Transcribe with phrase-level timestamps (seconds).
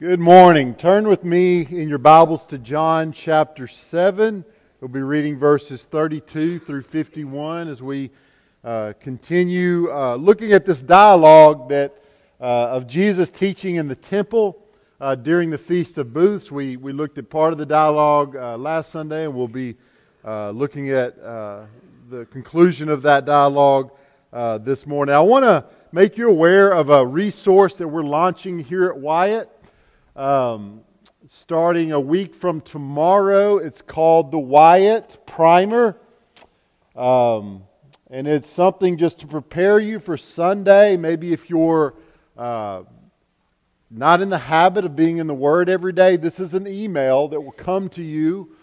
[0.00, 0.76] Good morning.
[0.76, 4.46] Turn with me in your Bibles to John chapter 7.
[4.80, 8.10] We'll be reading verses 32 through 51 as we
[8.64, 12.02] uh, continue uh, looking at this dialogue that,
[12.40, 14.64] uh, of Jesus teaching in the temple
[15.02, 16.50] uh, during the Feast of Booths.
[16.50, 19.76] We, we looked at part of the dialogue uh, last Sunday, and we'll be
[20.24, 23.90] uh, looking at the conclusion of that dialogue
[24.32, 25.14] this morning.
[25.14, 29.50] I want to make you aware of a resource that we're launching here at Wyatt.
[30.16, 30.80] Um,
[31.28, 35.96] starting a week from tomorrow, it's called the Wyatt Primer.
[36.96, 37.62] Um,
[38.10, 40.96] and it's something just to prepare you for Sunday.
[40.96, 41.94] Maybe if you're
[42.36, 42.82] uh,
[43.88, 47.28] not in the habit of being in the Word every day, this is an email
[47.28, 48.56] that will come to you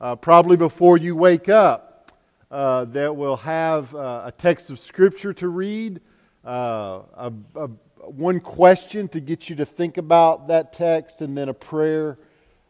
[0.00, 2.12] uh, probably before you wake up
[2.50, 6.00] uh, that will have uh, a text of Scripture to read,
[6.46, 7.70] uh, a, a,
[8.06, 12.18] one question to get you to think about that text, and then a prayer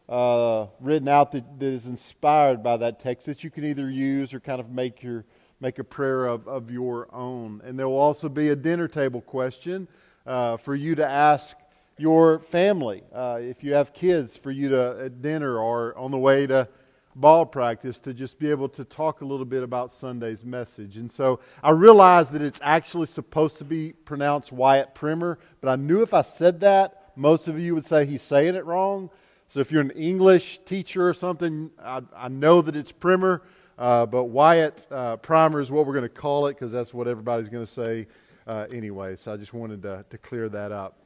[0.07, 4.33] uh, written out that, that is inspired by that text that you can either use
[4.33, 5.25] or kind of make your
[5.61, 7.61] make a prayer of, of your own.
[7.63, 9.87] And there will also be a dinner table question
[10.25, 11.55] uh, for you to ask
[11.97, 13.03] your family.
[13.13, 16.67] Uh, if you have kids, for you to at dinner or on the way to
[17.15, 20.97] ball practice to just be able to talk a little bit about Sunday's message.
[20.97, 25.77] And so I realized that it's actually supposed to be pronounced Wyatt Primer, but I
[25.77, 29.09] knew if I said that, most of you would say he's saying it wrong.
[29.47, 33.43] So if you're an English teacher or something, I, I know that it's Primer,
[33.77, 37.07] uh, but Wyatt uh, Primer is what we're going to call it because that's what
[37.07, 38.07] everybody's going to say
[38.47, 39.15] uh, anyway.
[39.15, 40.97] So I just wanted to, to clear that up.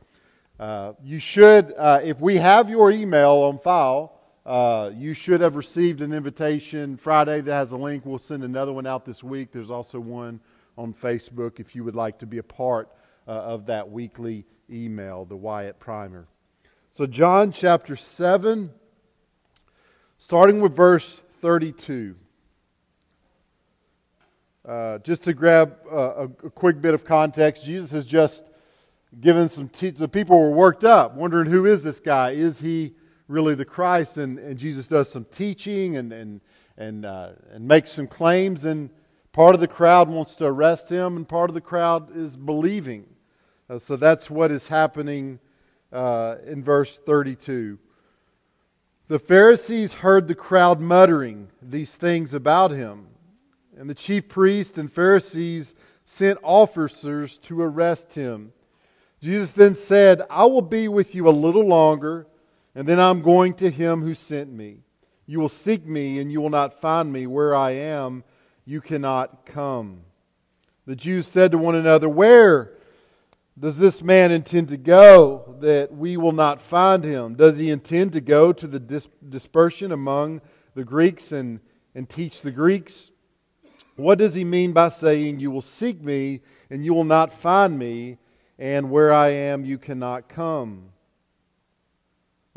[0.60, 4.19] Uh, you should, uh, if we have your email on file,
[4.50, 8.03] uh, you should have received an invitation Friday that has a link.
[8.03, 9.52] We'll send another one out this week.
[9.52, 10.39] There's also one
[10.75, 12.89] on Facebook if you would like to be a part
[13.28, 16.25] uh, of that weekly email, the Wyatt Primer.
[16.89, 18.72] So, John chapter 7,
[20.17, 22.16] starting with verse 32.
[24.68, 28.44] Uh, just to grab a, a, quick bit of context, Jesus has just
[29.22, 29.69] given some.
[29.79, 32.31] The people were worked up, wondering who is this guy?
[32.31, 32.95] Is he
[33.29, 36.41] really the Christ, and, and Jesus does some teaching and, and,
[36.78, 38.90] and, uh, and makes some claims, and
[39.31, 43.06] part of the crowd wants to arrest him, and part of the crowd is believing.
[43.69, 45.39] Uh, so that's what is happening
[45.94, 47.78] uh, in verse 32.
[49.07, 53.07] The Pharisees heard the crowd muttering these things about him,
[53.78, 58.53] and the chief priests and Pharisees sent officers to arrest him.
[59.22, 62.25] Jesus then said, I will be with you a little longer
[62.75, 64.80] and then I'm going to him who sent me.
[65.25, 67.28] You will seek me, and you will not find me.
[67.28, 68.24] Where I am,
[68.66, 70.02] you cannot come.
[70.85, 72.72] The Jews said to one another, Where
[73.59, 77.35] does this man intend to go that we will not find him?
[77.35, 80.41] Does he intend to go to the dis- dispersion among
[80.75, 81.59] the Greeks and,
[81.94, 83.12] and teach the Greeks?
[83.97, 87.78] What does he mean by saying, You will seek me, and you will not find
[87.78, 88.18] me,
[88.57, 90.91] and where I am, you cannot come?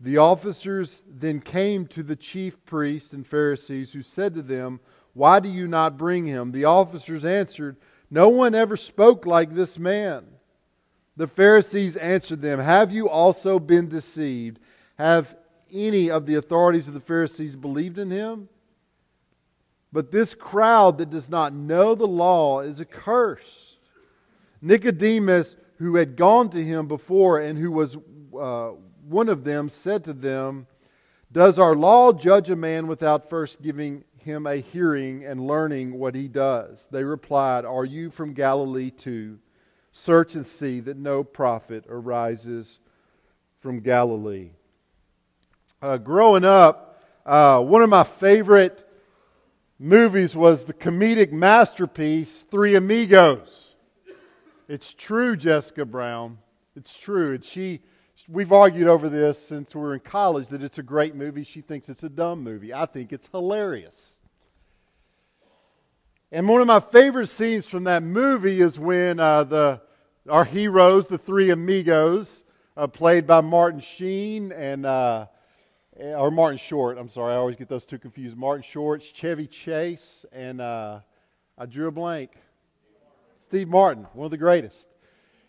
[0.00, 4.80] The officers then came to the chief priests and Pharisees, who said to them,
[5.14, 6.52] Why do you not bring him?
[6.52, 7.76] The officers answered,
[8.10, 10.26] No one ever spoke like this man.
[11.16, 14.58] The Pharisees answered them, Have you also been deceived?
[14.98, 15.34] Have
[15.72, 18.48] any of the authorities of the Pharisees believed in him?
[19.92, 23.78] But this crowd that does not know the law is accursed.
[24.60, 27.96] Nicodemus, who had gone to him before and who was
[28.38, 28.72] uh,
[29.08, 30.66] one of them said to them,
[31.30, 36.14] Does our law judge a man without first giving him a hearing and learning what
[36.14, 36.88] he does?
[36.90, 39.38] They replied, Are you from Galilee too?
[39.92, 42.80] Search and see that no prophet arises
[43.60, 44.50] from Galilee.
[45.80, 46.82] Uh, growing up,
[47.26, 48.88] Uh, one of my favorite
[49.80, 53.74] movies was the comedic masterpiece, Three Amigos.
[54.68, 56.38] It's true, Jessica Brown.
[56.76, 57.34] It's true.
[57.34, 57.80] And she,
[58.28, 61.44] we've argued over this since we were in college that it's a great movie.
[61.44, 62.72] She thinks it's a dumb movie.
[62.74, 64.20] I think it's hilarious.
[66.32, 69.80] And one of my favorite scenes from that movie is when uh, the,
[70.28, 72.42] our heroes, the three amigos,
[72.76, 75.26] uh, played by Martin Sheen and uh,
[75.98, 76.98] or Martin Short.
[76.98, 78.36] I'm sorry, I always get those two confused.
[78.36, 81.00] Martin Short, Chevy Chase, and uh,
[81.56, 82.32] I drew a blank.
[83.38, 84.88] Steve Martin, one of the greatest.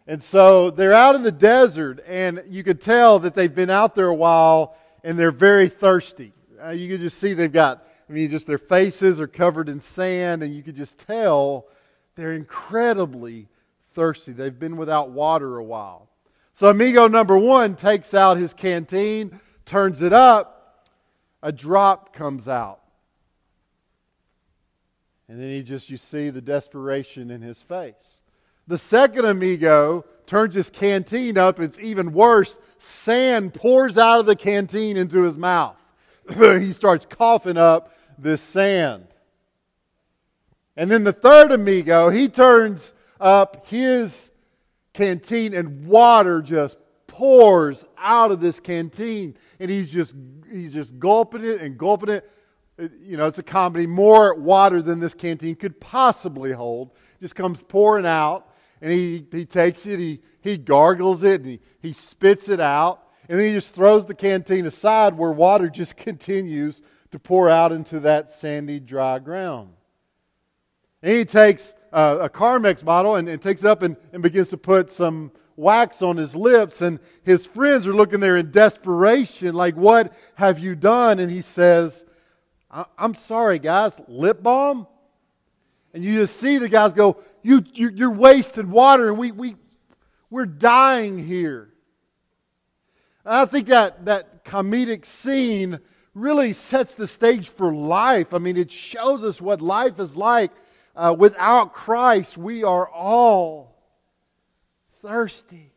[0.08, 3.94] And so they're out in the desert, and you could tell that they've been out
[3.94, 6.34] there a while, and they're very thirsty.
[6.64, 9.80] Uh, you can just see they've got, I mean, just their faces are covered in
[9.80, 11.68] sand, and you could just tell
[12.16, 13.50] they're incredibly
[13.94, 14.32] thirsty.
[14.32, 16.08] They've been without water a while.
[16.54, 20.88] So, amigo number one takes out his canteen turns it up,
[21.44, 22.80] a drop comes out.
[25.30, 28.22] And then he just, you see the desperation in his face.
[28.68, 31.60] The second amigo turns his canteen up.
[31.60, 32.60] It's even worse.
[32.80, 35.78] Sand pours out of the canteen into his mouth.
[36.38, 39.08] he starts coughing up this sand.
[40.76, 44.32] And then the third amigo, he turns up his
[44.94, 46.78] canteen and water just
[47.08, 50.16] pours out of this canteen and he's just
[50.52, 52.30] he's just gulping it and gulping it.
[52.78, 53.88] it you know, it's a comedy.
[53.88, 59.46] More water than this canteen could possibly hold just comes pouring out, and he, he
[59.46, 63.54] takes it, he, he gargles it, and he, he spits it out, and then he
[63.54, 66.82] just throws the canteen aside where water just continues
[67.12, 69.70] to pour out into that sandy, dry ground.
[71.02, 74.50] And he takes uh, a Carmex bottle and, and takes it up and, and begins
[74.50, 79.56] to put some wax on his lips, and his friends are looking there in desperation,
[79.56, 81.20] like, What have you done?
[81.20, 82.06] And he says,
[82.98, 84.88] I'm sorry, guys, lip balm?
[85.94, 89.56] And you just see the guys go, you, you, are wasting water, and we, we,
[90.30, 91.70] we're dying here.
[93.26, 95.80] And I think that, that comedic scene
[96.14, 98.34] really sets the stage for life.
[98.34, 100.52] I mean, it shows us what life is like.
[100.96, 103.76] Uh, without Christ, we are all
[105.02, 105.72] thirsty.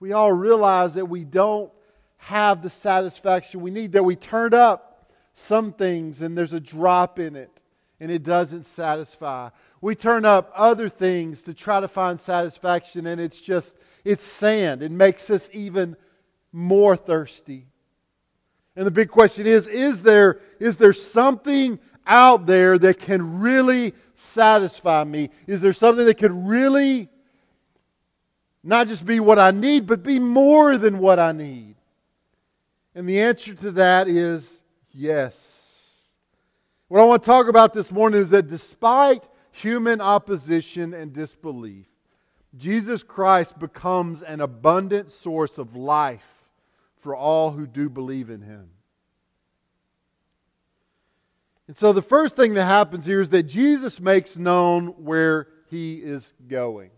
[0.00, 1.70] We all realize that we don't
[2.16, 7.18] have the satisfaction we need, that we turned up some things and there's a drop
[7.18, 7.62] in it
[8.00, 9.48] and it doesn't satisfy.
[9.82, 14.80] We turn up other things to try to find satisfaction and it's just, it's sand.
[14.80, 15.96] It makes us even
[16.52, 17.66] more thirsty.
[18.76, 23.92] And the big question is is there, is there something out there that can really
[24.14, 25.30] satisfy me?
[25.48, 27.08] Is there something that could really
[28.62, 31.74] not just be what I need, but be more than what I need?
[32.94, 34.62] And the answer to that is
[34.92, 36.06] yes.
[36.86, 41.86] What I want to talk about this morning is that despite human opposition and disbelief,
[42.56, 46.44] Jesus Christ becomes an abundant source of life
[46.98, 48.70] for all who do believe in him.
[51.68, 55.94] And so the first thing that happens here is that Jesus makes known where he
[55.94, 56.90] is going.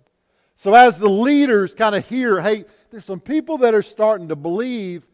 [0.57, 4.37] So, as the leaders kind of hear, hey, there's some people that are starting to
[4.37, 5.07] believe,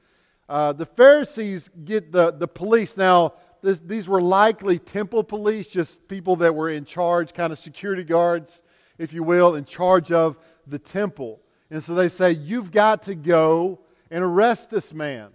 [0.48, 2.96] uh, the Pharisees get the, the police.
[2.96, 7.58] Now, this, these were likely temple police, just people that were in charge, kind of
[7.58, 8.62] security guards,
[8.98, 11.40] if you will, in charge of the temple.
[11.70, 15.30] And so they say, You've got to go and arrest this man.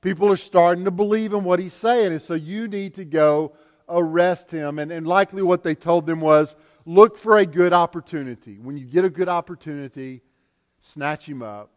[0.00, 3.54] People are starting to believe in what he's saying, and so you need to go
[3.88, 4.78] arrest him.
[4.78, 6.54] And, and likely what they told them was,
[6.84, 8.58] look for a good opportunity.
[8.58, 10.22] When you get a good opportunity,
[10.80, 11.70] snatch him up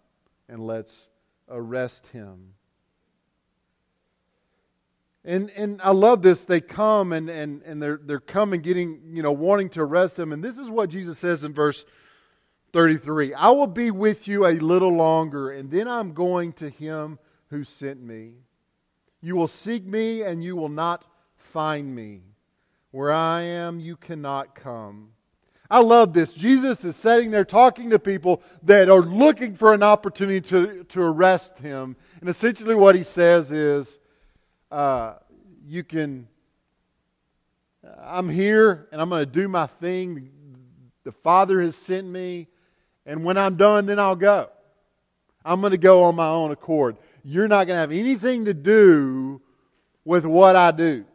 [0.48, 1.08] and let's
[1.50, 2.54] arrest him.
[5.30, 6.44] And, and I love this.
[6.44, 10.34] They come and, and, and they're, they're coming, getting, you know, wanting to arrest him.
[10.34, 11.86] And this is what Jesus says in verse
[12.74, 17.20] 33 I will be with you a little longer, and then I'm going to him
[17.52, 18.34] who sent me.
[19.22, 21.06] You will seek me, and you will not
[21.38, 22.22] find me.
[22.90, 25.10] Where I am, you cannot come.
[25.70, 26.34] I love this.
[26.34, 31.02] Jesus is sitting there talking to people that are looking for an opportunity to, to
[31.04, 31.96] arrest him.
[32.20, 33.99] And essentially, what he says is,
[34.72, 35.16] uh,
[35.66, 36.28] You can,
[38.02, 40.30] I'm here and I'm going to do my thing.
[41.04, 42.48] The Father has sent me.
[43.06, 44.50] And when I'm done, then I'll go.
[45.44, 46.98] I'm going to go on my own accord.
[47.24, 49.42] You're not going to have anything to do
[50.06, 51.06] with what I do.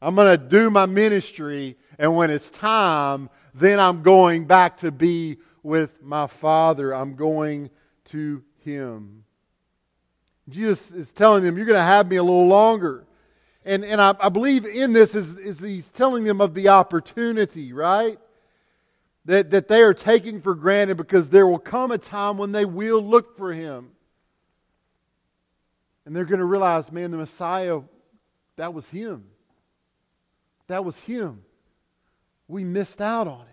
[0.00, 4.90] I'm going to do my ministry, and when it's time, then I'm going back to
[4.90, 6.92] be with my Father.
[6.92, 7.70] I'm going
[8.06, 9.24] to Him.
[10.48, 13.04] Jesus is telling them, You're going to have me a little longer.
[13.64, 17.72] And, and I, I believe in this is, is he's telling them of the opportunity,
[17.72, 18.18] right?
[19.24, 22.64] That, that they are taking for granted because there will come a time when they
[22.64, 23.90] will look for him.
[26.04, 27.80] And they're going to realize, man, the Messiah,
[28.56, 29.26] that was him.
[30.66, 31.42] That was him.
[32.48, 33.46] We missed out on him.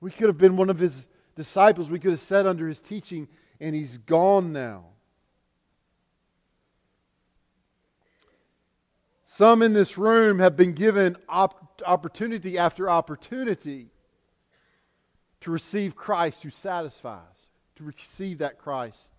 [0.00, 1.06] We could have been one of his
[1.36, 1.90] disciples.
[1.90, 3.28] We could have sat under his teaching,
[3.60, 4.86] and he's gone now.
[9.34, 13.88] Some in this room have been given op- opportunity after opportunity
[15.40, 19.10] to receive Christ who satisfies, to receive that Christ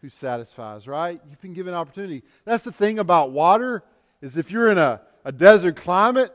[0.00, 1.20] who satisfies, right?
[1.28, 2.22] You've been given opportunity.
[2.44, 3.82] That's the thing about water
[4.20, 6.32] is if you're in a, a desert climate,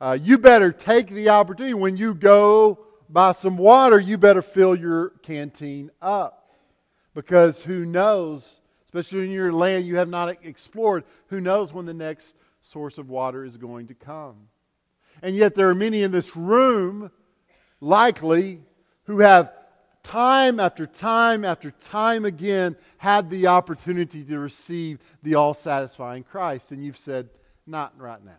[0.00, 4.74] uh, you better take the opportunity when you go buy some water, you better fill
[4.74, 6.50] your canteen up.
[7.12, 11.92] Because who knows, especially in your land you have not explored, who knows when the
[11.92, 12.34] next
[12.66, 14.48] source of water is going to come.
[15.22, 17.10] And yet, there are many in this room,
[17.80, 18.60] likely,
[19.04, 19.52] who have
[20.02, 26.72] time after time after time again had the opportunity to receive the all satisfying Christ.
[26.72, 27.30] And you've said,
[27.66, 28.32] not right now.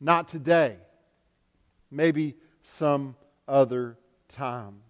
[0.00, 0.76] Not today.
[1.90, 3.16] Maybe some
[3.48, 3.96] other
[4.28, 4.80] time.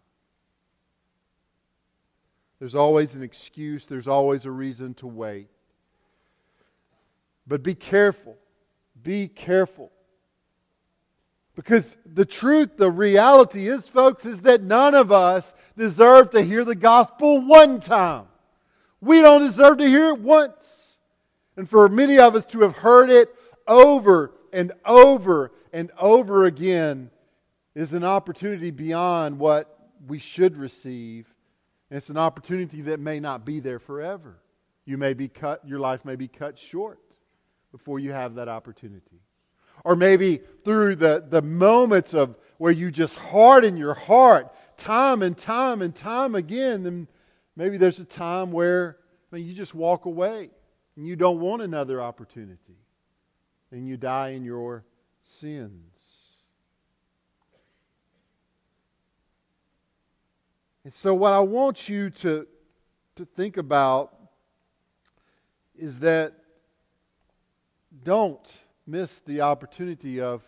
[2.58, 5.48] There's always an excuse, there's always a reason to wait.
[7.50, 8.38] But be careful.
[9.02, 9.90] Be careful.
[11.56, 16.64] Because the truth, the reality is, folks, is that none of us deserve to hear
[16.64, 18.26] the gospel one time.
[19.00, 20.96] We don't deserve to hear it once.
[21.56, 23.34] And for many of us to have heard it
[23.66, 27.10] over and over and over again
[27.74, 31.26] is an opportunity beyond what we should receive.
[31.90, 34.38] And it's an opportunity that may not be there forever.
[34.84, 37.00] You may be cut, your life may be cut short
[37.72, 39.20] before you have that opportunity.
[39.84, 45.36] Or maybe through the, the moments of where you just harden your heart time and
[45.36, 47.08] time and time again, then
[47.56, 48.98] maybe there's a time where
[49.30, 50.50] I mean, you just walk away
[50.96, 52.76] and you don't want another opportunity.
[53.70, 54.84] And you die in your
[55.22, 56.00] sins.
[60.84, 62.48] And so, what I want you to,
[63.14, 64.16] to think about
[65.78, 66.34] is that
[68.04, 68.40] don't
[68.86, 70.42] miss the opportunity of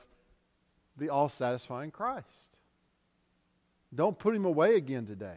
[0.96, 2.26] the all satisfying Christ.
[3.94, 5.36] Don't put him away again today.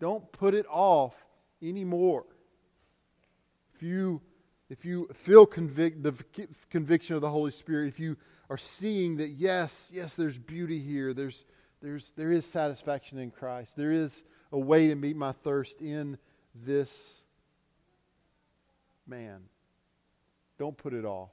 [0.00, 1.14] Don't put it off
[1.62, 2.24] anymore.
[3.74, 4.20] If you,
[4.68, 6.14] if you feel convic- the
[6.70, 8.16] conviction of the Holy Spirit, if you
[8.48, 11.44] are seeing that, yes, yes, there's beauty here, there's,
[11.80, 16.18] there's, there is satisfaction in Christ, there is a way to meet my thirst in
[16.54, 17.22] this
[19.06, 19.42] man
[20.60, 21.30] don't put it off.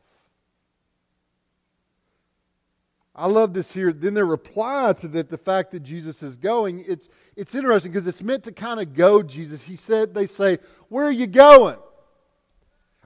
[3.13, 3.91] I love this here.
[3.91, 8.07] Then their reply to that, the fact that Jesus is going, it's, it's interesting because
[8.07, 9.63] it's meant to kind of go Jesus.
[9.63, 11.75] He said, they say, Where are you going?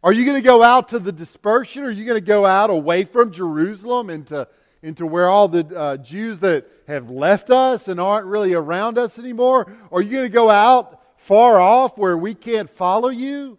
[0.04, 1.82] Are you going to go out to the dispersion?
[1.86, 4.48] Are you going to go out away from Jerusalem into,
[4.84, 9.18] into where all the uh, Jews that have left us and aren't really around us
[9.18, 9.76] anymore?
[9.90, 13.58] Or are you going to go out far off where we can't follow you?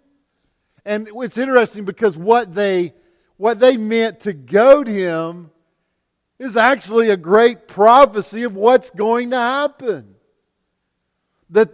[0.85, 2.95] And it's interesting because what they,
[3.37, 5.51] what they meant to goad him
[6.39, 10.15] is actually a great prophecy of what's going to happen.
[11.51, 11.71] That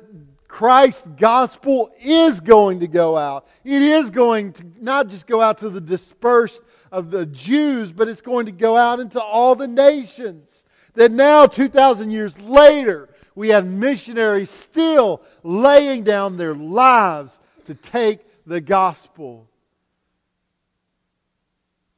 [0.47, 3.47] Christ's gospel is going to go out.
[3.65, 8.09] It is going to not just go out to the dispersed of the Jews, but
[8.09, 10.65] it's going to go out into all the nations.
[10.95, 18.21] That now, 2,000 years later, we have missionaries still laying down their lives to take
[18.49, 19.47] the gospel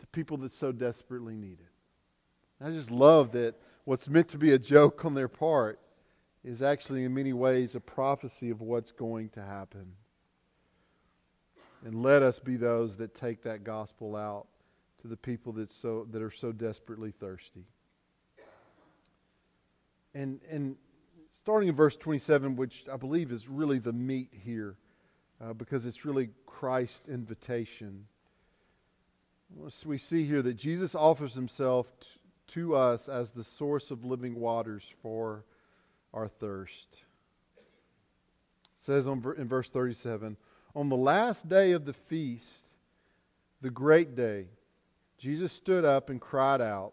[0.00, 2.64] to people that so desperately need it.
[2.64, 3.54] I just love that
[3.84, 5.78] what's meant to be a joke on their part
[6.42, 9.92] is actually, in many ways, a prophecy of what's going to happen.
[11.84, 14.48] And let us be those that take that gospel out
[15.02, 17.64] to the people that, so, that are so desperately thirsty.
[20.14, 20.74] And, and
[21.40, 24.76] starting in verse 27, which I believe is really the meat here
[25.42, 28.06] uh, because it's really Christ's invitation.
[29.84, 32.06] We see here that Jesus offers himself t-
[32.48, 35.44] to us as the source of living waters for
[36.12, 36.88] our thirst.
[37.56, 37.64] It
[38.78, 40.36] says on, in verse 37
[40.74, 42.66] On the last day of the feast,
[43.60, 44.46] the great day,
[45.18, 46.92] Jesus stood up and cried out,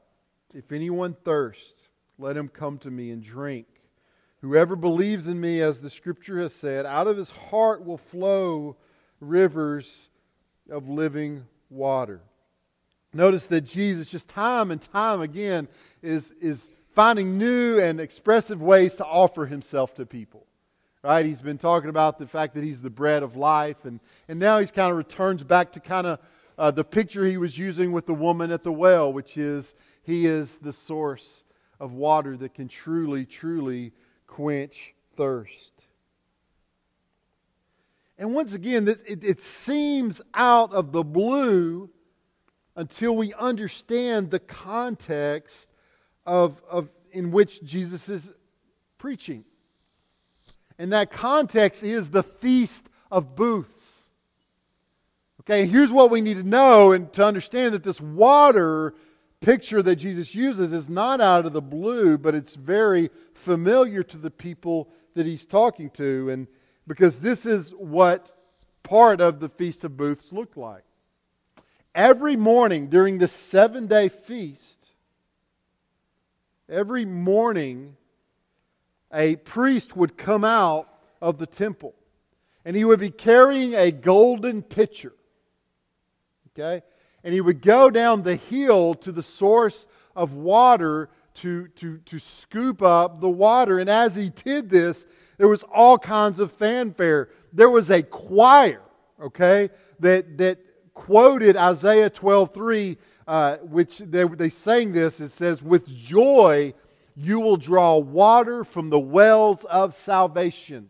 [0.54, 3.68] If anyone thirsts, let him come to me and drink.
[4.41, 8.75] Whoever believes in me, as the scripture has said, out of his heart will flow
[9.20, 10.10] rivers
[10.70, 12.22] of living water.
[13.13, 15.67] Notice that Jesus, just time and time again,
[16.03, 20.46] is, is finding new and expressive ways to offer himself to people.
[21.03, 21.25] Right?
[21.25, 24.60] He's been talking about the fact that he's the bread of life, and, and now
[24.60, 26.20] he's kind of returns back to kind of
[26.58, 30.25] uh, the picture he was using with the woman at the well, which is he
[30.25, 31.44] is the source
[31.79, 33.94] of water that can truly, truly
[34.28, 35.74] quench thirst.
[38.20, 41.90] And once again, it, seems out of the blue
[42.76, 45.70] until we understand the context
[46.26, 48.32] of, of in which Jesus is
[48.98, 49.44] preaching.
[50.80, 54.10] And that context is the Feast of Booths.
[55.42, 58.94] Okay, here's what we need to know and to understand that this water
[59.41, 64.17] picture that Jesus uses is not out of the blue, but it's very familiar to
[64.17, 66.29] the people that he's talking to.
[66.29, 66.48] And
[66.86, 68.34] because this is what
[68.84, 70.84] part of the Feast of Booths looked like.
[71.94, 74.77] Every morning during the seven day feast,
[76.70, 77.98] every morning,
[79.12, 80.88] a priest would come out
[81.22, 81.96] of the temple
[82.63, 85.13] and he would be carrying a golden pitcher.
[86.51, 86.84] Okay?
[87.28, 91.10] And he would go down the hill to the source of water
[91.42, 93.80] to, to, to scoop up the water.
[93.80, 95.06] And as he did this,
[95.38, 97.28] there was all kinds of fanfare.
[97.52, 98.82] There was a choir,
[99.22, 100.60] okay, that, that
[100.94, 105.20] quoted Isaiah 12 3, uh, which they, they sang this.
[105.20, 106.74] It says, With joy
[107.14, 110.90] you will draw water from the wells of salvation.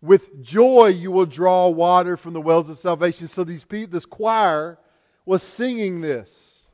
[0.00, 3.26] With joy you will draw water from the wells of salvation.
[3.28, 4.78] So these people, this choir
[5.26, 6.70] was singing this.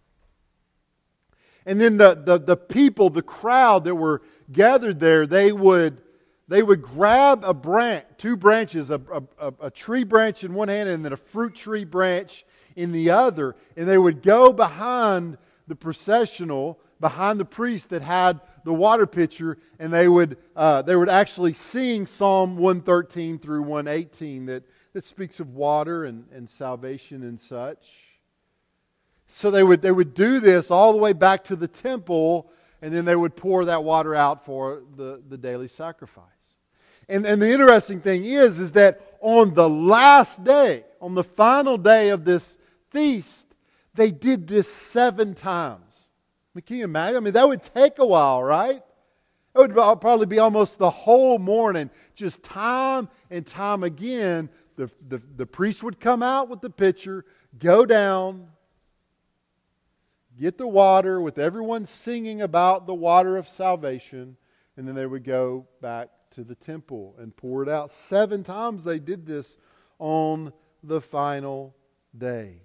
[1.67, 5.99] And then the, the, the people, the crowd that were gathered there, they would,
[6.47, 9.01] they would grab a branch, two branches, a,
[9.39, 12.45] a, a tree branch in one hand and then a fruit tree branch
[12.77, 18.41] in the other, and they would go behind the processional, behind the priest that had
[18.65, 24.47] the water pitcher, and they would, uh, they would actually sing Psalm 113 through 118
[24.47, 27.87] that, that speaks of water and, and salvation and such.
[29.31, 32.51] So they would, they would do this all the way back to the temple,
[32.81, 36.25] and then they would pour that water out for the, the daily sacrifice.
[37.09, 41.77] And, and the interesting thing is, is that on the last day, on the final
[41.77, 42.57] day of this
[42.91, 43.47] feast,
[43.95, 45.84] they did this seven times
[46.63, 47.17] can you imagine?
[47.17, 48.83] I mean, that would take a while, right?
[49.55, 54.49] It would probably be almost the whole morning, just time and time again.
[54.77, 57.25] The, the, the priest would come out with the pitcher,
[57.59, 58.49] go down,
[60.39, 64.37] get the water with everyone singing about the water of salvation,
[64.77, 67.93] and then they would go back to the temple and pour it out.
[67.93, 69.57] Seven times they did this
[70.01, 71.77] on the final
[72.17, 72.64] day.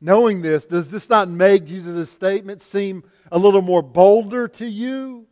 [0.00, 5.26] Knowing this, does this not make Jesus' statement seem a little more bolder to you?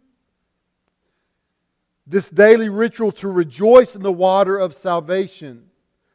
[2.07, 5.71] This daily ritual to rejoice in the water of salvation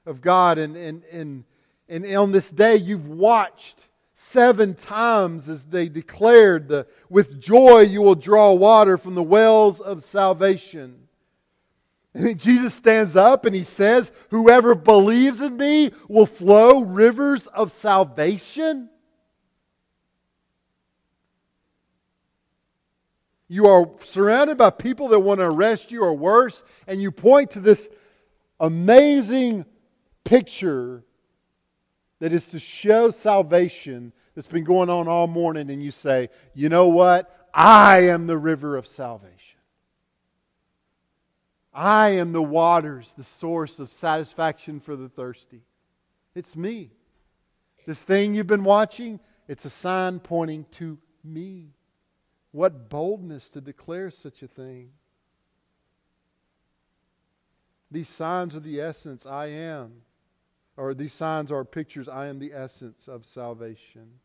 [0.06, 0.58] of God.
[0.58, 1.44] And, and, and,
[1.88, 3.80] and on this day, you've watched
[4.14, 9.80] seven times as they declared, the, With joy you will draw water from the wells
[9.80, 11.09] of salvation.
[12.14, 17.72] And Jesus stands up and he says, Whoever believes in me will flow rivers of
[17.72, 18.90] salvation.
[23.48, 27.52] You are surrounded by people that want to arrest you or worse, and you point
[27.52, 27.90] to this
[28.60, 29.66] amazing
[30.24, 31.04] picture
[32.20, 36.70] that is to show salvation that's been going on all morning, and you say, You
[36.70, 37.36] know what?
[37.52, 39.39] I am the river of salvation.
[41.82, 45.62] I am the waters, the source of satisfaction for the thirsty.
[46.36, 46.92] It's me.
[47.86, 51.70] This thing you've been watching, it's a sign pointing to me.
[52.52, 54.90] What boldness to declare such a thing.
[57.90, 60.02] These signs are the essence, I am.
[60.76, 64.20] Or these signs are pictures, I am the essence of salvation.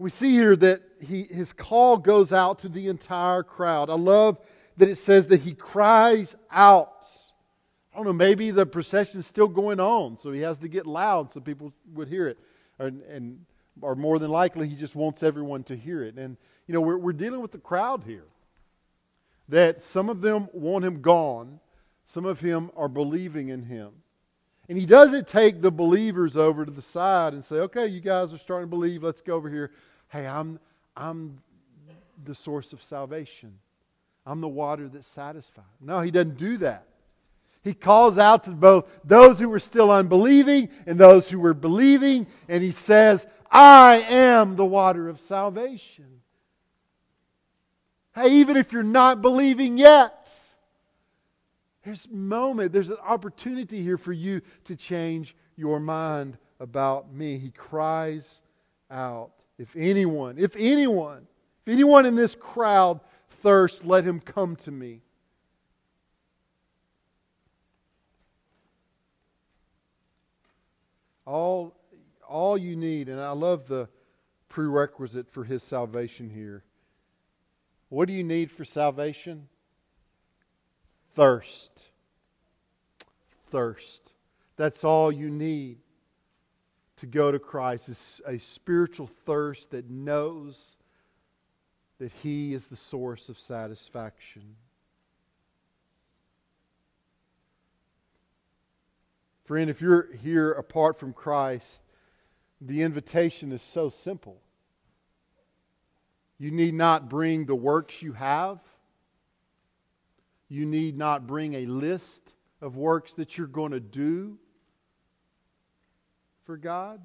[0.00, 3.88] We see here that he, his call goes out to the entire crowd.
[3.88, 4.40] I love
[4.80, 7.06] that it says that he cries out.
[7.92, 11.30] I don't know, maybe the procession's still going on, so he has to get loud
[11.30, 12.38] so people would hear it.
[12.78, 13.44] And, and
[13.82, 16.16] or more than likely, he just wants everyone to hear it.
[16.16, 18.24] And, you know, we're, we're dealing with the crowd here.
[19.48, 21.60] That some of them want him gone,
[22.06, 23.90] some of him are believing in him.
[24.68, 28.32] And he doesn't take the believers over to the side and say, okay, you guys
[28.32, 29.72] are starting to believe, let's go over here.
[30.08, 30.60] Hey, I'm,
[30.96, 31.38] I'm
[32.24, 33.58] the source of salvation.
[34.30, 35.64] I'm the water that satisfies.
[35.80, 36.86] No, he doesn't do that.
[37.64, 42.28] He calls out to both those who were still unbelieving and those who were believing,
[42.48, 46.20] and he says, I am the water of salvation.
[48.14, 50.32] Hey, even if you're not believing yet,
[51.84, 57.36] there's a moment, there's an opportunity here for you to change your mind about me.
[57.36, 58.42] He cries
[58.92, 61.26] out, if anyone, if anyone,
[61.66, 63.00] if anyone in this crowd
[63.42, 65.02] thirsts, let him come to me.
[71.26, 71.76] All,
[72.28, 73.88] all you need, and I love the
[74.48, 76.64] prerequisite for his salvation here.
[77.88, 79.48] What do you need for salvation?
[81.14, 81.70] Thirst.
[83.46, 84.12] Thirst.
[84.56, 85.78] That's all you need
[86.98, 90.76] to go to Christ is a spiritual thirst that knows
[92.00, 94.56] that He is the source of satisfaction.
[99.44, 101.82] Friend, if you're here apart from Christ,
[102.58, 104.40] the invitation is so simple.
[106.38, 108.60] You need not bring the works you have.
[110.48, 112.32] You need not bring a list
[112.62, 114.38] of works that you're going to do
[116.46, 117.02] for God.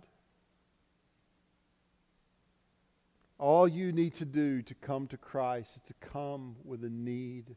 [3.38, 7.56] All you need to do to come to Christ is to come with a need,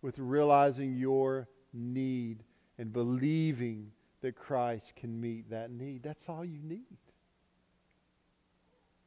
[0.00, 2.44] with realizing your need
[2.78, 6.02] and believing that Christ can meet that need.
[6.02, 6.98] That's all you need.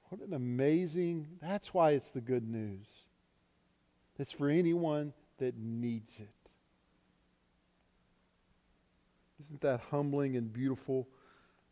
[0.09, 2.87] What an amazing, that's why it's the good news.
[4.19, 6.29] It's for anyone that needs it.
[9.41, 11.07] Isn't that humbling and beautiful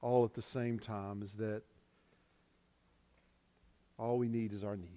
[0.01, 1.21] all at the same time?
[1.21, 1.61] Is that
[4.01, 4.89] all we need is our need.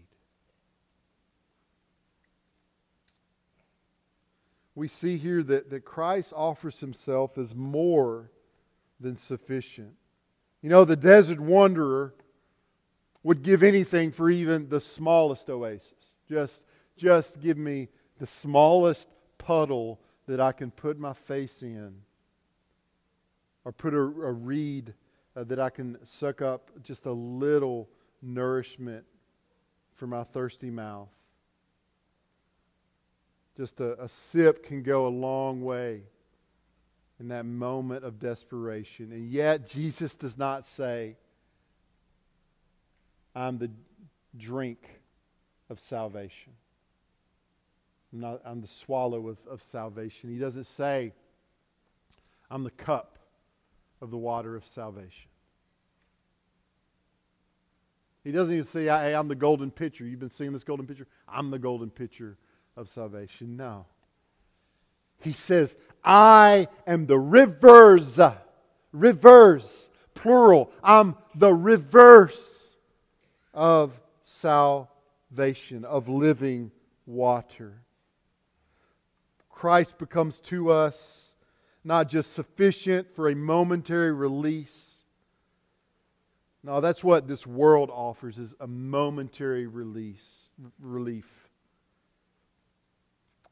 [4.75, 8.31] We see here that, that Christ offers himself as more
[8.99, 9.93] than sufficient.
[10.63, 12.15] You know, the desert wanderer
[13.23, 15.93] would give anything for even the smallest oasis.
[16.27, 16.63] Just,
[16.97, 17.89] just give me
[18.19, 21.95] the smallest puddle that I can put my face in,
[23.67, 24.95] or put a, a reed
[25.37, 27.89] uh, that I can suck up just a little
[28.25, 29.05] nourishment
[29.95, 31.09] for my thirsty mouth.
[33.57, 36.03] Just a, a sip can go a long way
[37.21, 39.13] in that moment of desperation.
[39.13, 41.17] And yet, Jesus does not say,
[43.35, 43.71] I'm the
[44.37, 45.01] drink
[45.71, 46.53] of salvation.
[48.13, 50.31] I'm, not, I'm the swallow of, of salvation.
[50.31, 51.13] He doesn't say,
[52.51, 53.19] I'm the cup
[54.01, 55.29] of the water of salvation.
[58.25, 60.07] He doesn't even say, hey, I'm the golden pitcher.
[60.07, 61.07] You've been seeing this golden pitcher?
[61.29, 62.39] I'm the golden pitcher
[62.75, 63.57] of salvation.
[63.57, 63.85] No.
[65.21, 68.19] He says, I am the rivers.
[68.93, 70.73] Rivers, plural.
[70.83, 72.71] I'm the reverse
[73.53, 76.71] of salvation, of living
[77.07, 77.83] water.
[79.51, 81.35] Christ becomes to us
[81.85, 84.94] not just sufficient for a momentary release
[86.65, 90.49] no, that's what this world offers is a momentary release,
[90.81, 91.27] relief.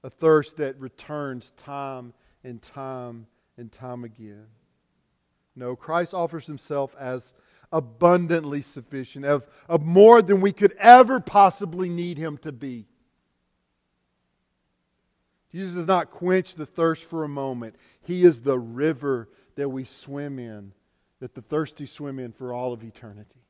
[0.02, 3.26] A thirst that returns time and time
[3.58, 4.46] and time again.
[5.54, 7.34] No, Christ offers himself as
[7.70, 12.86] abundantly sufficient, of, of more than we could ever possibly need him to be.
[15.50, 17.76] Jesus does not quench the thirst for a moment.
[18.00, 20.72] He is the river that we swim in
[21.22, 23.44] that the thirsty swim in for all of eternity.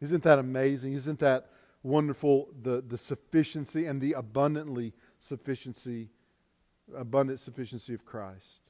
[0.00, 0.94] Isn't that amazing?
[0.94, 1.48] Isn't that
[1.84, 2.48] wonderful?
[2.60, 6.08] The, the sufficiency and the abundantly sufficiency,
[6.92, 8.62] abundant sufficiency of Christ.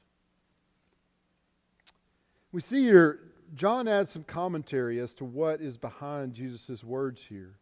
[2.51, 3.19] We see here,
[3.55, 7.55] John adds some commentary as to what is behind Jesus' words here.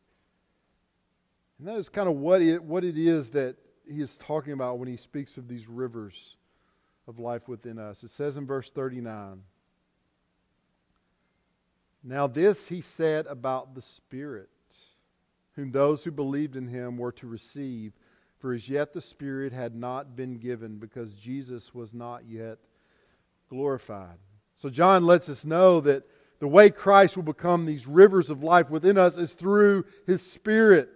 [1.60, 3.56] And that is kind of what it, what it is that
[3.90, 6.36] he is talking about when he speaks of these rivers
[7.08, 8.04] of life within us.
[8.04, 9.44] It says in verse 39
[12.04, 14.50] now, this he said about the Spirit,
[15.56, 17.94] whom those who believed in him were to receive,
[18.40, 22.58] for as yet the Spirit had not been given, because Jesus was not yet
[23.50, 24.18] glorified.
[24.56, 26.04] So, John lets us know that
[26.40, 30.90] the way Christ will become these rivers of life within us is through his Spirit.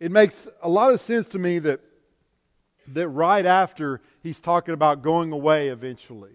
[0.00, 1.80] It makes a lot of sense to me that,
[2.88, 6.32] that right after he's talking about going away eventually,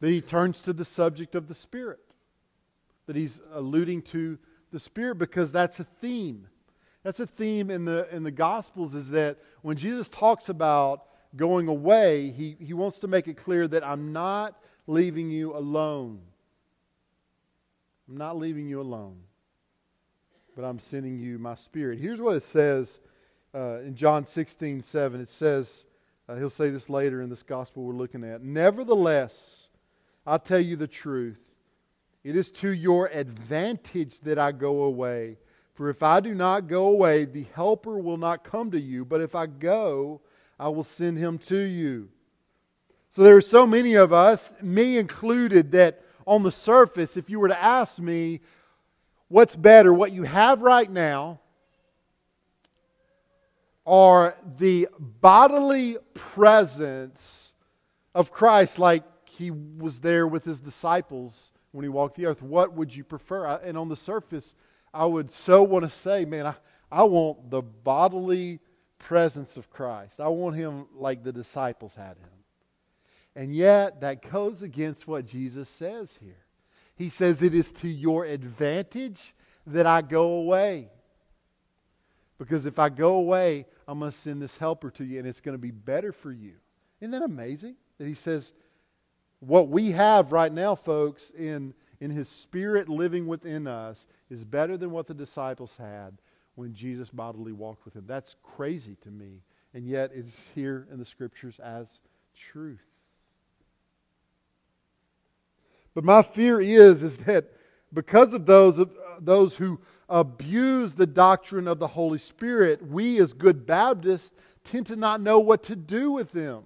[0.00, 2.00] that he turns to the subject of the Spirit,
[3.06, 4.38] that he's alluding to
[4.72, 6.48] the Spirit because that's a theme.
[7.02, 11.04] That's a theme in the, in the Gospels is that when Jesus talks about
[11.36, 16.20] going away, he, he wants to make it clear that I'm not leaving you alone.
[18.08, 19.16] I'm not leaving you alone,
[20.56, 21.98] but I'm sending you my Spirit.
[21.98, 23.00] Here's what it says
[23.54, 25.20] uh, in John 16 7.
[25.20, 25.86] It says,
[26.28, 28.42] uh, he'll say this later in this gospel we're looking at.
[28.42, 29.63] Nevertheless,
[30.26, 31.38] I'll tell you the truth.
[32.22, 35.36] It is to your advantage that I go away.
[35.74, 39.04] For if I do not go away, the Helper will not come to you.
[39.04, 40.20] But if I go,
[40.58, 42.08] I will send him to you.
[43.10, 47.38] So there are so many of us, me included, that on the surface, if you
[47.38, 48.40] were to ask me,
[49.28, 51.40] what's better, what you have right now,
[53.84, 57.52] or the bodily presence
[58.14, 59.02] of Christ, like
[59.38, 63.46] he was there with his disciples when he walked the earth, what would you prefer?
[63.46, 64.54] And on the surface,
[64.92, 66.54] I would so want to say, man, I,
[66.90, 68.60] I want the bodily
[68.98, 70.20] presence of Christ.
[70.20, 72.30] I want him like the disciples had him.
[73.34, 76.44] And yet, that goes against what Jesus says here.
[76.94, 79.34] He says, It is to your advantage
[79.66, 80.90] that I go away.
[82.38, 85.40] Because if I go away, I'm going to send this helper to you, and it's
[85.40, 86.52] going to be better for you.
[87.00, 87.74] Isn't that amazing?
[87.98, 88.52] That he says,
[89.46, 94.76] what we have right now, folks, in, in his spirit living within us is better
[94.76, 96.18] than what the disciples had
[96.54, 98.04] when Jesus bodily walked with him.
[98.06, 99.42] That's crazy to me.
[99.72, 102.00] And yet it's here in the scriptures as
[102.36, 102.84] truth.
[105.94, 107.46] But my fear is, is that
[107.92, 108.86] because of those, uh,
[109.20, 114.96] those who abuse the doctrine of the Holy Spirit, we as good Baptists tend to
[114.96, 116.64] not know what to do with them,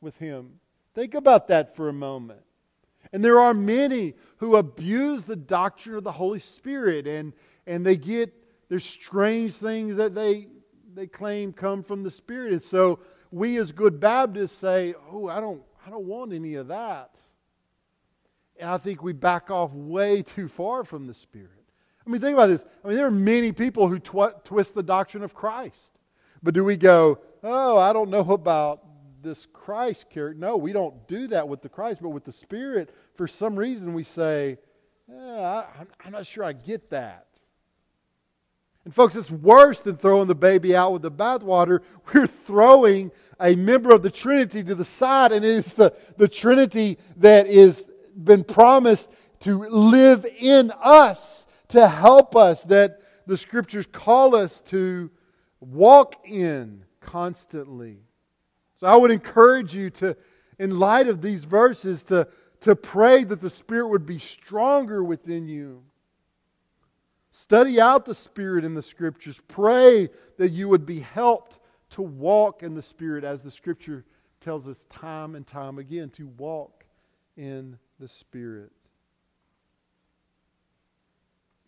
[0.00, 0.60] with him.
[0.94, 2.40] Think about that for a moment.
[3.12, 7.32] And there are many who abuse the doctrine of the Holy Spirit and,
[7.66, 8.32] and they get,
[8.68, 10.48] there's strange things that they,
[10.94, 12.52] they claim come from the Spirit.
[12.52, 13.00] And so
[13.30, 17.16] we as good Baptists say, oh, I don't, I don't want any of that.
[18.58, 21.50] And I think we back off way too far from the Spirit.
[22.06, 22.64] I mean, think about this.
[22.84, 25.92] I mean, there are many people who tw- twist the doctrine of Christ.
[26.42, 28.84] But do we go, oh, I don't know about
[29.22, 30.38] this Christ character.
[30.38, 33.94] No, we don't do that with the Christ, but with the Spirit, for some reason
[33.94, 34.58] we say,
[35.10, 35.64] I,
[36.04, 37.26] I'm not sure I get that.
[38.84, 41.80] And folks, it's worse than throwing the baby out with the bathwater.
[42.12, 46.98] We're throwing a member of the Trinity to the side, and it's the, the Trinity
[47.18, 54.34] that is been promised to live in us, to help us, that the scriptures call
[54.34, 55.10] us to
[55.60, 58.00] walk in constantly.
[58.82, 60.16] So I would encourage you to,
[60.58, 62.26] in light of these verses, to,
[62.62, 65.84] to pray that the Spirit would be stronger within you.
[67.30, 69.40] Study out the Spirit in the Scriptures.
[69.46, 74.04] Pray that you would be helped to walk in the Spirit, as the Scripture
[74.40, 76.84] tells us time and time again, to walk
[77.36, 78.72] in the Spirit.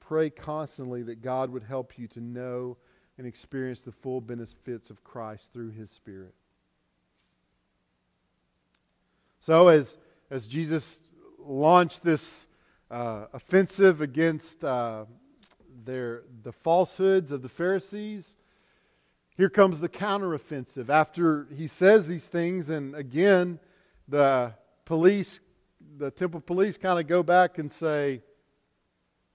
[0.01, 2.77] Pray constantly that God would help you to know
[3.17, 6.35] and experience the full benefits of Christ through His Spirit.
[9.47, 9.99] So, as,
[10.31, 11.01] as Jesus
[11.39, 12.47] launched this
[12.91, 15.05] uh, offensive against uh,
[15.85, 18.37] their, the falsehoods of the Pharisees,
[19.37, 20.89] here comes the counteroffensive.
[20.89, 23.59] After he says these things, and again,
[24.09, 24.55] the
[24.87, 25.41] police,
[25.99, 28.23] the temple police, kind of go back and say,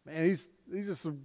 [0.08, 1.22] Man, he's, these are some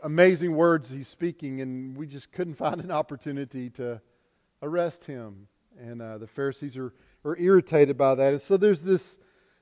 [0.00, 4.00] amazing words he's speaking, and we just couldn't find an opportunity to
[4.62, 5.48] arrest him.
[5.76, 6.92] And uh, the Pharisees are
[7.24, 8.32] or irritated by that.
[8.32, 9.18] And so there's this,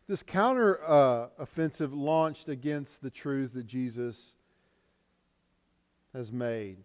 [0.06, 4.34] this counter uh, offensive launched against the truth that Jesus
[6.14, 6.78] has made.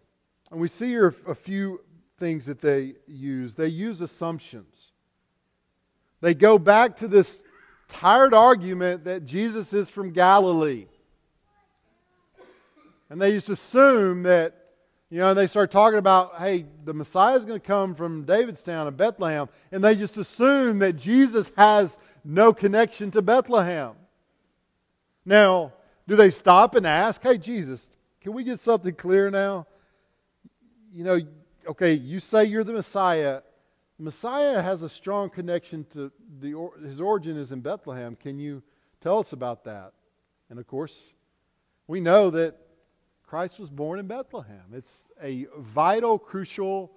[0.50, 1.80] And we see here a few
[2.18, 3.54] things that they use.
[3.54, 4.92] They use assumptions.
[6.20, 7.42] They go back to this
[7.88, 10.86] tired argument that Jesus is from Galilee.
[13.10, 14.63] And they just assume that
[15.14, 18.88] you know, they start talking about, hey, the Messiah is going to come from Davidstown
[18.88, 23.92] of Bethlehem, and they just assume that Jesus has no connection to Bethlehem.
[25.24, 25.72] Now,
[26.08, 27.88] do they stop and ask, hey, Jesus,
[28.22, 29.68] can we get something clear now?
[30.92, 31.20] You know,
[31.68, 33.42] okay, you say you're the Messiah.
[34.00, 38.16] Messiah has a strong connection to the his origin is in Bethlehem.
[38.16, 38.64] Can you
[39.00, 39.92] tell us about that?
[40.50, 41.12] And of course,
[41.86, 42.56] we know that
[43.26, 44.72] Christ was born in Bethlehem.
[44.72, 46.92] It's a vital, crucial,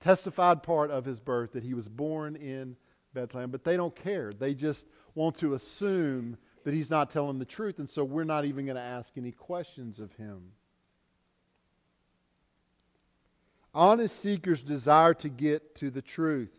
[0.00, 2.76] testified part of his birth that he was born in
[3.12, 3.50] Bethlehem.
[3.50, 4.32] But they don't care.
[4.32, 8.44] They just want to assume that he's not telling the truth, and so we're not
[8.44, 10.52] even going to ask any questions of him.
[13.74, 16.58] Honest seekers desire to get to the truth.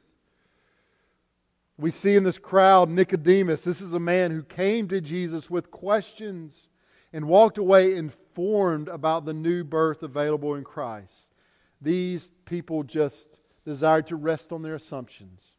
[1.77, 3.63] We see in this crowd Nicodemus.
[3.63, 6.69] This is a man who came to Jesus with questions
[7.13, 11.33] and walked away informed about the new birth available in Christ.
[11.81, 13.27] These people just
[13.65, 15.51] desired to rest on their assumptions.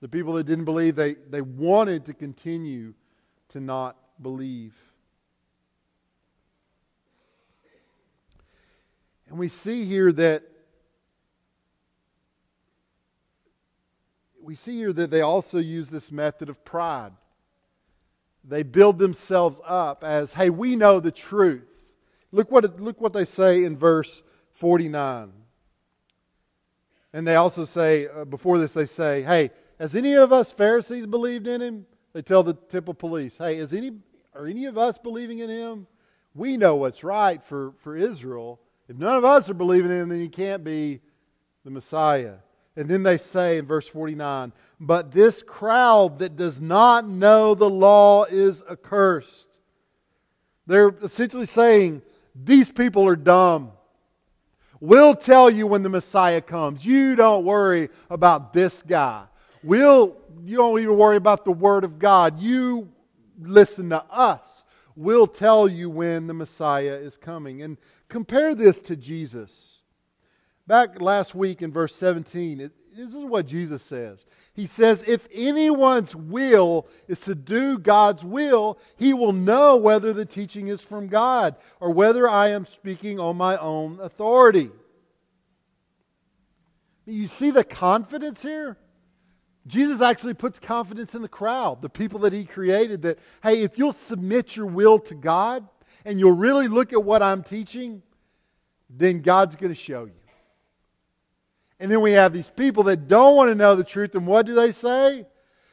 [0.00, 2.94] The people that didn't believe, they, they wanted to continue
[3.50, 4.74] to not believe.
[9.28, 10.42] And we see here that
[14.42, 17.12] we see here that they also use this method of pride.
[18.44, 21.66] They build themselves up as, hey, we know the truth.
[22.32, 24.22] Look what, look what they say in verse
[24.54, 25.32] 49.
[27.12, 31.06] And they also say, uh, before this, they say, hey, has any of us Pharisees
[31.06, 31.86] believed in him?
[32.12, 33.92] They tell the temple police, hey, is any,
[34.34, 35.86] are any of us believing in him?
[36.34, 38.60] We know what's right for, for Israel.
[38.88, 41.00] If none of us are believing in him, then he can't be
[41.64, 42.36] the Messiah.
[42.76, 47.68] And then they say in verse 49, but this crowd that does not know the
[47.68, 49.48] law is accursed.
[50.66, 52.02] They're essentially saying,
[52.34, 53.72] these people are dumb.
[54.80, 56.86] We'll tell you when the Messiah comes.
[56.86, 59.24] You don't worry about this guy.
[59.62, 62.40] We'll, you don't even worry about the Word of God.
[62.40, 62.88] You
[63.38, 64.64] listen to us.
[64.96, 67.62] We'll tell you when the Messiah is coming.
[67.62, 67.76] And
[68.08, 69.79] compare this to Jesus.
[70.66, 74.26] Back last week in verse 17, it, this is what Jesus says.
[74.52, 80.24] He says, If anyone's will is to do God's will, he will know whether the
[80.24, 84.70] teaching is from God or whether I am speaking on my own authority.
[87.06, 88.76] You see the confidence here?
[89.66, 93.78] Jesus actually puts confidence in the crowd, the people that he created, that, hey, if
[93.78, 95.68] you'll submit your will to God
[96.04, 98.02] and you'll really look at what I'm teaching,
[98.88, 100.19] then God's going to show you.
[101.80, 104.44] And then we have these people that don't want to know the truth, and what
[104.44, 105.26] do they say?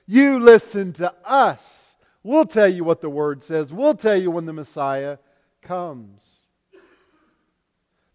[0.05, 1.97] You listen to us.
[2.23, 3.73] We'll tell you what the word says.
[3.73, 5.17] We'll tell you when the Messiah
[5.61, 6.21] comes.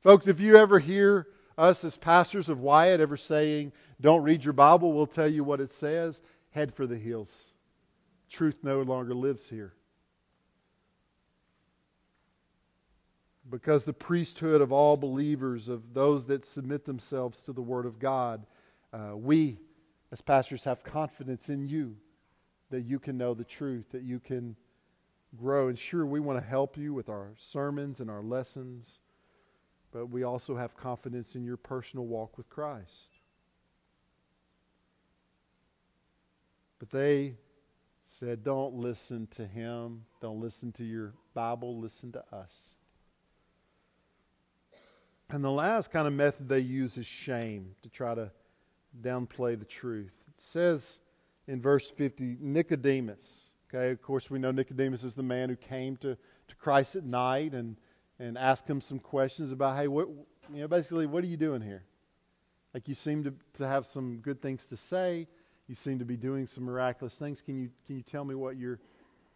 [0.02, 1.28] Folks, if you ever hear
[1.58, 5.60] us as pastors of Wyatt ever saying, don't read your Bible, we'll tell you what
[5.60, 6.22] it says.
[6.50, 7.52] Head for the hills.
[8.30, 9.74] Truth no longer lives here.
[13.52, 17.98] Because the priesthood of all believers, of those that submit themselves to the Word of
[17.98, 18.46] God,
[18.94, 19.58] uh, we
[20.10, 21.96] as pastors have confidence in you
[22.70, 24.56] that you can know the truth, that you can
[25.36, 25.68] grow.
[25.68, 29.00] And sure, we want to help you with our sermons and our lessons,
[29.92, 33.18] but we also have confidence in your personal walk with Christ.
[36.78, 37.34] But they
[38.02, 40.06] said, Don't listen to him.
[40.22, 41.78] Don't listen to your Bible.
[41.78, 42.71] Listen to us.
[45.32, 48.30] And the last kind of method they use is shame to try to
[49.00, 50.12] downplay the truth.
[50.28, 50.98] It says
[51.48, 53.52] in verse 50 Nicodemus.
[53.68, 56.16] Okay, of course, we know Nicodemus is the man who came to,
[56.48, 57.76] to Christ at night and,
[58.18, 60.08] and asked him some questions about, hey, what,
[60.52, 61.84] you know, basically, what are you doing here?
[62.74, 65.26] Like, you seem to, to have some good things to say
[65.66, 67.40] you seem to be doing some miraculous things.
[67.40, 68.80] Can you, can you tell me what you're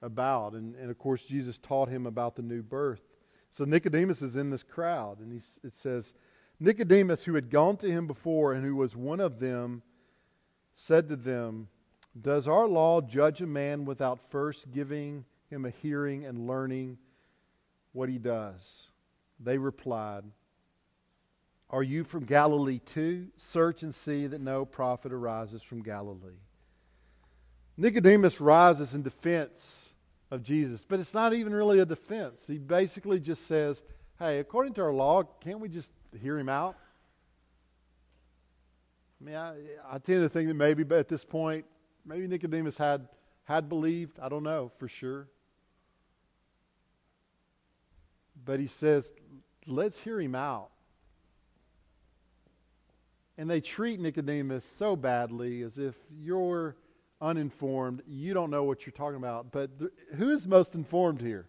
[0.03, 0.53] about?
[0.53, 3.01] And, and of course, Jesus taught him about the new birth.
[3.57, 6.13] So Nicodemus is in this crowd, and it says,
[6.61, 9.81] Nicodemus, who had gone to him before and who was one of them,
[10.75, 11.69] said to them,
[12.21, 16.99] Does our law judge a man without first giving him a hearing and learning
[17.95, 18.89] what he does?
[19.41, 20.25] They replied,
[21.71, 23.29] are you from Galilee too?
[23.39, 26.43] Search and see that no prophet arises from Galilee.
[27.79, 29.86] Nicodemus rises in defense
[30.31, 32.47] of Jesus, but it's not even really a defense.
[32.47, 33.83] He basically just says,
[34.19, 36.77] Hey, according to our law, can't we just hear him out?
[39.21, 39.55] I mean, I,
[39.91, 41.65] I tend to think that maybe at this point,
[42.05, 43.09] maybe Nicodemus had,
[43.45, 44.19] had believed.
[44.19, 45.29] I don't know for sure.
[48.45, 49.13] But he says,
[49.67, 50.71] Let's hear him out.
[53.39, 56.77] And they treat Nicodemus so badly as if you're
[57.21, 58.03] uninformed.
[58.07, 59.53] You don't know what you're talking about.
[59.53, 59.71] But
[60.17, 61.47] who is most informed here?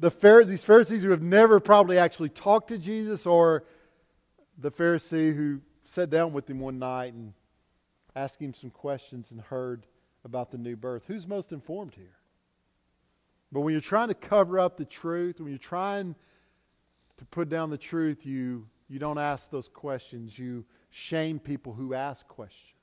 [0.00, 0.10] The
[0.46, 3.64] these Pharisees who have never probably actually talked to Jesus, or
[4.56, 7.32] the Pharisee who sat down with him one night and
[8.14, 9.86] asked him some questions and heard
[10.24, 11.02] about the new birth.
[11.06, 12.16] Who's most informed here?
[13.50, 16.14] But when you're trying to cover up the truth, when you're trying
[17.16, 20.38] to put down the truth, you you don't ask those questions.
[20.38, 22.77] You shame people who ask questions.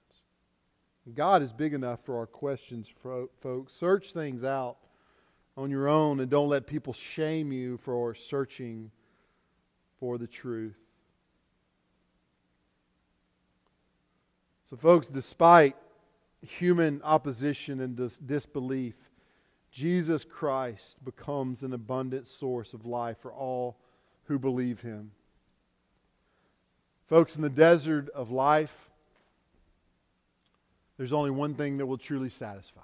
[1.14, 2.92] God is big enough for our questions,
[3.42, 3.74] folks.
[3.74, 4.78] Search things out
[5.56, 8.90] on your own and don't let people shame you for searching
[10.00, 10.76] for the truth.
[14.70, 15.76] So, folks, despite
[16.42, 18.96] human opposition and dis- disbelief,
[19.72, 23.78] Jesus Christ becomes an abundant source of life for all
[24.24, 25.12] who believe him.
[27.08, 28.90] Folks, in the desert of life,
[30.98, 32.82] there's only one thing that will truly satisfy.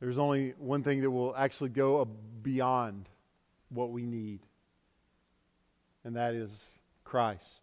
[0.00, 2.06] There's only one thing that will actually go
[2.42, 3.08] beyond
[3.70, 4.40] what we need,
[6.04, 7.62] and that is Christ.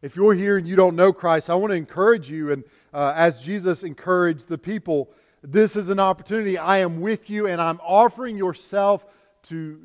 [0.00, 2.62] If you're here and you don't know Christ, I want to encourage you, and
[2.94, 5.10] uh, as Jesus encouraged the people,
[5.42, 6.56] this is an opportunity.
[6.56, 9.04] I am with you, and I'm offering yourself
[9.44, 9.80] to,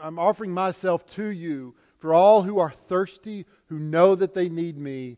[0.00, 4.76] I'm offering myself to you for all who are thirsty, who know that they need
[4.76, 5.16] me.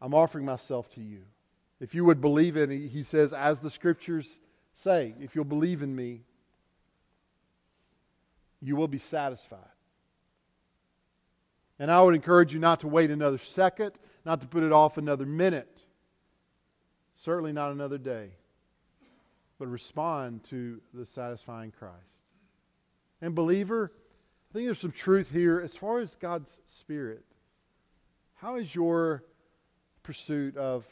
[0.00, 1.22] I'm offering myself to you.
[1.80, 4.38] If you would believe in it, he says, as the scriptures
[4.74, 6.22] say, if you'll believe in me,
[8.60, 9.58] you will be satisfied.
[11.78, 13.92] And I would encourage you not to wait another second,
[14.24, 15.84] not to put it off another minute,
[17.14, 18.28] certainly not another day,
[19.58, 21.94] but respond to the satisfying Christ.
[23.22, 23.92] And, believer,
[24.50, 27.24] I think there's some truth here as far as God's Spirit.
[28.36, 29.24] How is your
[30.10, 30.84] pursuit of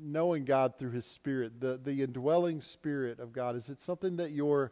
[0.00, 3.56] knowing God through His Spirit, the, the indwelling Spirit of God?
[3.56, 4.70] Is it something that you're,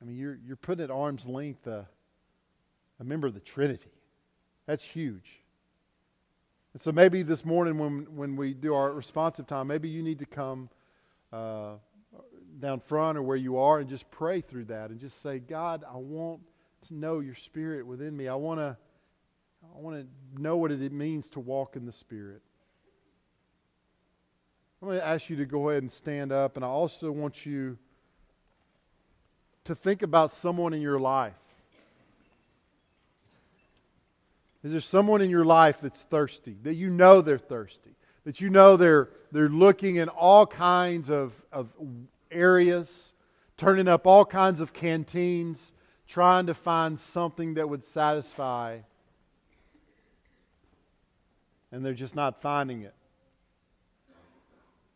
[0.00, 1.66] I mean, you're, you're putting at arm's length?
[1.66, 1.82] Uh,
[3.00, 3.90] a member of the Trinity.
[4.66, 5.42] That's huge.
[6.74, 10.20] And so maybe this morning when, when we do our responsive time, maybe you need
[10.20, 10.68] to come
[11.32, 11.72] uh,
[12.60, 15.82] down front or where you are and just pray through that and just say, God,
[15.92, 16.42] I want
[16.86, 18.28] to know your spirit within me.
[18.28, 18.76] I want to
[19.62, 22.42] I want to know what it means to walk in the spirit.
[24.80, 27.44] I'm going to ask you to go ahead and stand up, and I also want
[27.44, 27.76] you
[29.64, 31.34] to think about someone in your life
[34.62, 37.94] Is there someone in your life that's thirsty, that you know they're thirsty,
[38.24, 41.68] that you know they're, they're looking in all kinds of, of
[42.30, 43.12] areas,
[43.56, 45.72] turning up all kinds of canteens,
[46.06, 48.80] trying to find something that would satisfy,
[51.72, 52.94] and they're just not finding it?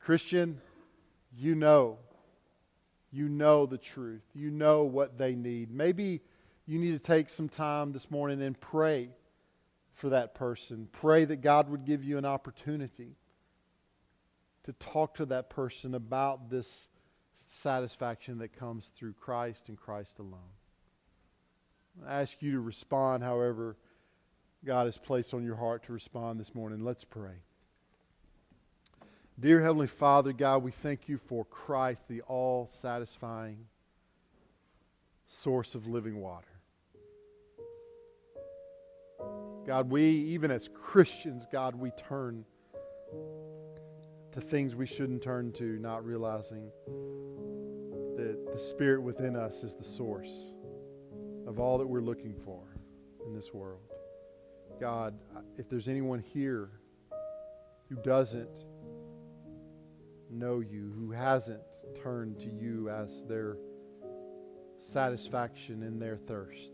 [0.00, 0.60] Christian,
[1.36, 1.98] you know.
[3.10, 4.22] You know the truth.
[4.34, 5.70] You know what they need.
[5.70, 6.20] Maybe
[6.66, 9.10] you need to take some time this morning and pray
[9.94, 10.88] for that person.
[10.90, 13.16] Pray that God would give you an opportunity
[14.64, 16.88] to talk to that person about this
[17.48, 20.40] satisfaction that comes through Christ and Christ alone.
[22.06, 23.76] I ask you to respond however
[24.64, 26.84] God has placed on your heart to respond this morning.
[26.84, 27.42] Let's pray.
[29.38, 33.66] Dear Heavenly Father, God, we thank you for Christ, the all satisfying
[35.26, 36.46] source of living water.
[39.66, 42.44] God, we, even as Christians, God, we turn
[44.32, 46.70] to things we shouldn't turn to, not realizing
[48.16, 50.32] that the Spirit within us is the source
[51.46, 52.62] of all that we're looking for
[53.26, 53.93] in this world.
[54.80, 55.14] God,
[55.56, 56.70] if there's anyone here
[57.88, 58.64] who doesn't
[60.30, 61.60] know you, who hasn't
[62.02, 63.56] turned to you as their
[64.80, 66.70] satisfaction in their thirst,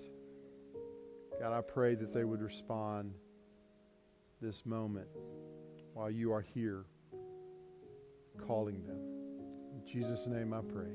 [1.41, 3.15] God, I pray that they would respond
[4.41, 5.09] this moment
[5.95, 6.85] while you are here
[8.47, 8.99] calling them.
[9.75, 10.93] In Jesus' name I pray.